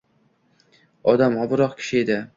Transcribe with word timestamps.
odamoviroq 1.13 1.79
kishi 1.83 2.03
edi. 2.05 2.23